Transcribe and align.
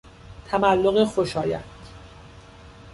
تملق 0.45 1.03
خوشایند 1.05 1.73